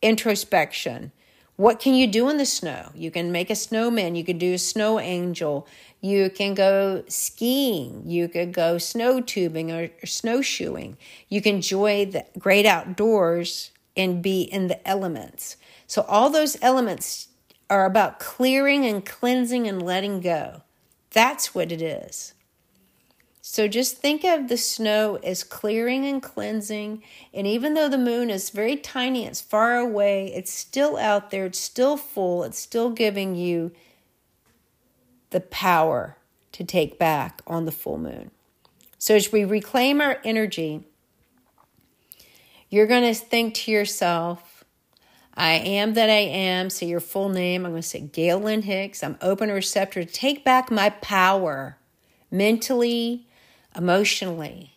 [0.00, 1.12] introspection.
[1.56, 2.90] What can you do in the snow?
[2.94, 4.16] You can make a snowman.
[4.16, 5.68] You can do a snow angel.
[6.00, 8.02] You can go skiing.
[8.06, 10.96] You could go snow tubing or, snowshoeing.
[11.28, 15.56] You can enjoy the great outdoors and be in the elements.
[15.86, 17.28] So, all those elements
[17.70, 20.62] are about clearing and cleansing and letting go.
[21.10, 22.34] That's what it is.
[23.40, 27.02] So, just think of the snow as clearing and cleansing.
[27.32, 31.46] And even though the moon is very tiny, it's far away, it's still out there,
[31.46, 33.70] it's still full, it's still giving you
[35.30, 36.16] the power
[36.52, 38.30] to take back on the full moon.
[38.98, 40.86] So, as we reclaim our energy,
[42.74, 44.64] you're going to think to yourself,
[45.32, 46.70] I am that I am.
[46.70, 47.64] Say your full name.
[47.64, 49.04] I'm going to say Gail Lynn Hicks.
[49.04, 51.78] I'm open and receptive to take back my power
[52.32, 53.28] mentally,
[53.76, 54.74] emotionally,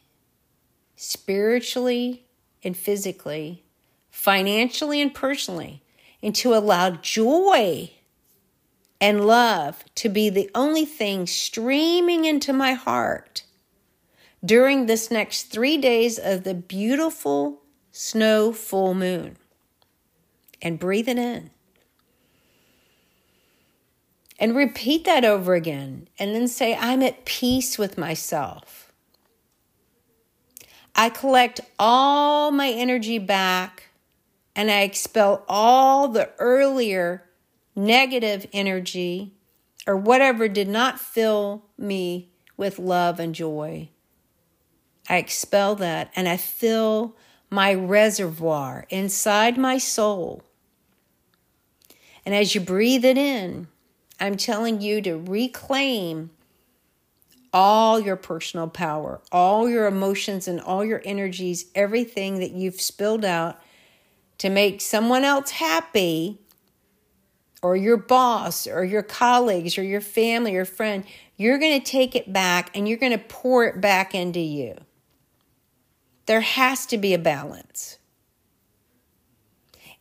[0.95, 2.25] spiritually,
[2.63, 3.63] and physically,
[4.11, 5.81] financially, and personally,
[6.21, 7.89] and to allow joy
[9.01, 13.43] and love to be the only thing streaming into my heart
[14.45, 17.63] during this next three days of the beautiful
[17.97, 19.35] snow full moon
[20.61, 21.49] and breathe it in.
[24.39, 26.07] And repeat that over again.
[26.19, 28.93] And then say, I'm at peace with myself.
[30.95, 33.89] I collect all my energy back
[34.55, 37.23] and I expel all the earlier
[37.75, 39.33] negative energy
[39.87, 43.89] or whatever did not fill me with love and joy.
[45.09, 47.15] I expel that and I fill
[47.49, 50.43] my reservoir inside my soul.
[52.25, 53.67] And as you breathe it in,
[54.19, 56.31] I'm telling you to reclaim
[57.53, 63.23] all your personal power, all your emotions, and all your energies, everything that you've spilled
[63.23, 63.61] out
[64.39, 66.39] to make someone else happy,
[67.63, 71.03] or your boss, or your colleagues, or your family, or friend,
[71.37, 74.75] you're going to take it back and you're going to pour it back into you.
[76.27, 77.97] There has to be a balance.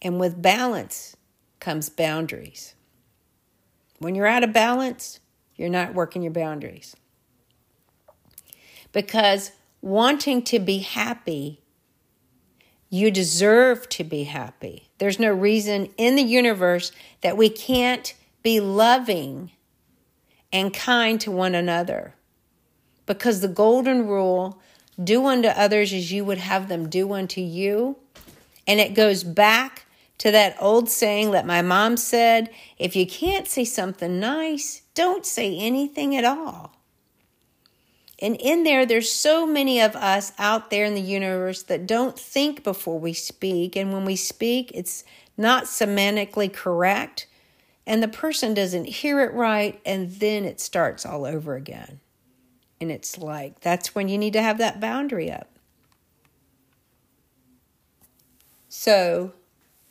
[0.03, 1.16] And with balance
[1.61, 2.74] comes boundaries.
[3.99, 5.20] When you're out of balance,
[5.55, 6.95] you're not working your boundaries.
[8.93, 11.62] Because wanting to be happy,
[12.91, 14.91] you deserve to be happy.
[14.99, 19.53] There's no reason in the universe that we can't be loving
[20.53, 22.14] and kind to one another.
[23.07, 24.61] Because the golden rule
[25.03, 27.97] do unto others as you would have them do unto you.
[28.67, 29.87] And it goes back
[30.19, 35.27] to that old saying that my mom said if you can't say something nice, don't
[35.27, 36.73] say anything at all.
[38.19, 42.19] And in there, there's so many of us out there in the universe that don't
[42.19, 43.77] think before we speak.
[43.77, 45.05] And when we speak, it's
[45.37, 47.27] not semantically correct.
[47.87, 49.79] And the person doesn't hear it right.
[49.85, 52.01] And then it starts all over again.
[52.81, 55.49] And it's like, that's when you need to have that boundary up.
[58.68, 59.33] So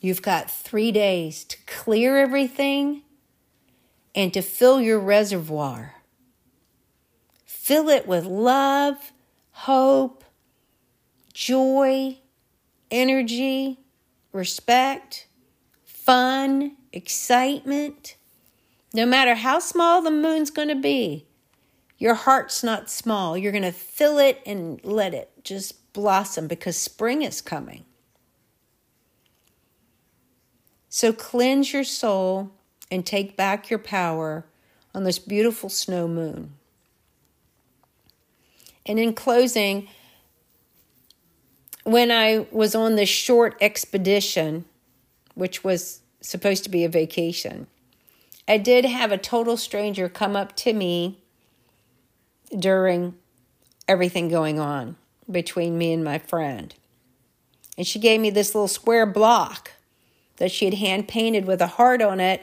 [0.00, 3.02] you've got three days to clear everything
[4.14, 5.96] and to fill your reservoir.
[7.44, 9.12] Fill it with love,
[9.50, 10.22] hope,
[11.34, 12.18] joy,
[12.90, 13.80] energy,
[14.32, 15.26] respect,
[15.84, 18.14] fun, excitement.
[18.94, 21.26] No matter how small the moon's going to be,
[21.98, 23.36] your heart's not small.
[23.36, 27.84] You're going to fill it and let it just blossom because spring is coming.
[30.88, 32.50] So cleanse your soul
[32.90, 34.46] and take back your power
[34.94, 36.54] on this beautiful snow moon.
[38.84, 39.88] And in closing,
[41.84, 44.64] when I was on this short expedition,
[45.34, 47.66] which was supposed to be a vacation,
[48.48, 51.18] I did have a total stranger come up to me
[52.56, 53.14] during
[53.88, 54.96] everything going on
[55.30, 56.74] between me and my friend.
[57.76, 59.72] And she gave me this little square block
[60.36, 62.42] that she had hand painted with a heart on it,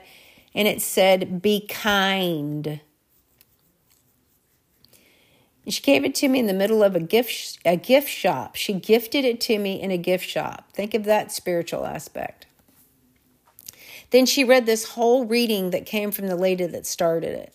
[0.53, 2.81] and it said, Be kind.
[5.67, 8.55] She gave it to me in the middle of a gift a gift shop.
[8.55, 10.69] She gifted it to me in a gift shop.
[10.73, 12.47] Think of that spiritual aspect.
[14.11, 17.53] Then she read this whole reading that came from the lady that started it.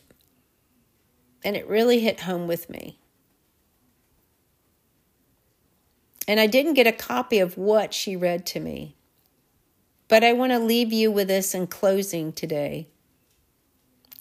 [1.49, 2.99] And it really hit home with me.
[6.29, 8.97] And I didn't get a copy of what she read to me.
[10.09, 12.89] But I want to leave you with this in closing today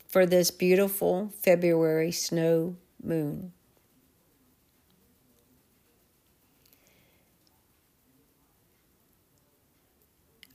[0.07, 3.51] for this beautiful February snow moon.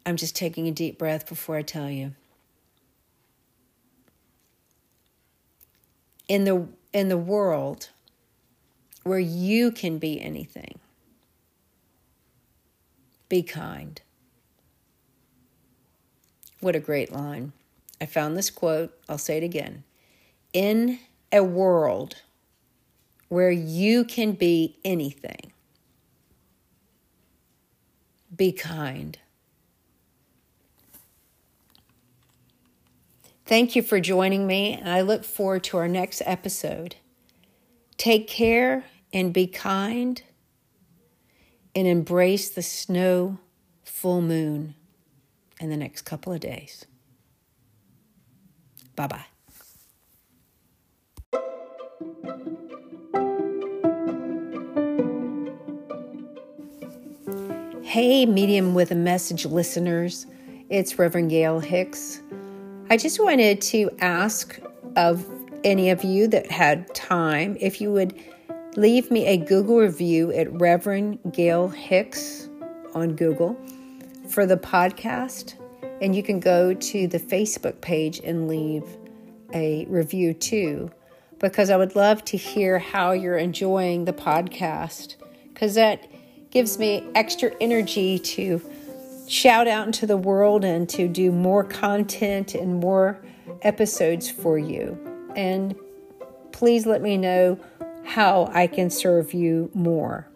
[0.06, 2.14] I'm just taking a deep breath before I tell you.
[6.32, 7.90] In the in the world
[9.02, 10.78] where you can be anything.
[13.28, 14.00] Be kind.
[16.60, 17.52] What a great line.
[18.00, 19.84] I found this quote, I'll say it again.
[20.54, 22.22] In a world
[23.28, 25.52] where you can be anything,
[28.34, 29.18] be kind.
[33.52, 36.96] Thank you for joining me, and I look forward to our next episode.
[37.98, 40.22] Take care and be kind,
[41.74, 43.40] and embrace the snow
[43.84, 44.74] full moon
[45.60, 46.86] in the next couple of days.
[48.96, 49.26] Bye bye.
[57.82, 60.26] Hey, Medium with a Message listeners.
[60.70, 62.22] It's Reverend Gail Hicks.
[62.92, 64.60] I just wanted to ask
[64.96, 65.26] of
[65.64, 68.14] any of you that had time if you would
[68.76, 72.50] leave me a Google review at Reverend Gail Hicks
[72.92, 73.56] on Google
[74.28, 75.54] for the podcast.
[76.02, 78.84] And you can go to the Facebook page and leave
[79.54, 80.90] a review too,
[81.38, 85.16] because I would love to hear how you're enjoying the podcast,
[85.48, 86.06] because that
[86.50, 88.60] gives me extra energy to
[89.32, 93.18] shout out into the world and to do more content and more
[93.62, 94.98] episodes for you.
[95.34, 95.74] And
[96.52, 97.58] please let me know
[98.04, 100.28] how I can serve you more.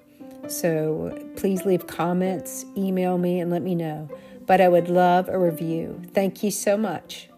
[0.48, 4.08] So please leave comments, email me, and let me know.
[4.46, 6.00] But I would love a review.
[6.14, 7.28] Thank you so much.